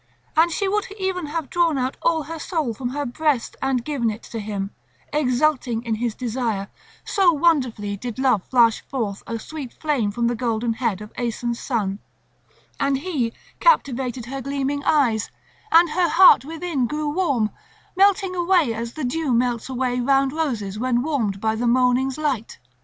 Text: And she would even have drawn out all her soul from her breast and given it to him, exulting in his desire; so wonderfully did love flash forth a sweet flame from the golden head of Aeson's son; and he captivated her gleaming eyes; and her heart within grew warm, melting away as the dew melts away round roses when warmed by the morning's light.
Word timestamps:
And 0.35 0.49
she 0.51 0.67
would 0.67 0.85
even 0.99 1.27
have 1.27 1.47
drawn 1.51 1.77
out 1.77 1.95
all 2.01 2.23
her 2.23 2.39
soul 2.39 2.73
from 2.73 2.89
her 2.89 3.05
breast 3.05 3.55
and 3.61 3.85
given 3.85 4.09
it 4.09 4.23
to 4.23 4.39
him, 4.39 4.71
exulting 5.13 5.83
in 5.83 5.93
his 5.93 6.15
desire; 6.15 6.69
so 7.05 7.31
wonderfully 7.33 7.97
did 7.97 8.17
love 8.17 8.43
flash 8.49 8.81
forth 8.87 9.21
a 9.27 9.37
sweet 9.37 9.71
flame 9.73 10.09
from 10.09 10.25
the 10.25 10.33
golden 10.33 10.73
head 10.73 11.01
of 11.01 11.13
Aeson's 11.19 11.59
son; 11.59 11.99
and 12.79 12.97
he 12.97 13.31
captivated 13.59 14.25
her 14.25 14.41
gleaming 14.41 14.83
eyes; 14.85 15.29
and 15.71 15.91
her 15.91 16.09
heart 16.09 16.43
within 16.43 16.87
grew 16.87 17.09
warm, 17.09 17.51
melting 17.95 18.35
away 18.35 18.73
as 18.73 18.93
the 18.93 19.03
dew 19.03 19.31
melts 19.31 19.69
away 19.69 19.99
round 19.99 20.33
roses 20.33 20.79
when 20.79 21.03
warmed 21.03 21.39
by 21.39 21.53
the 21.53 21.67
morning's 21.67 22.17
light. 22.17 22.57